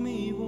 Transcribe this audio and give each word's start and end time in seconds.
mi 0.00 0.32
voz. 0.32 0.47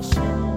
caution. 0.00 0.49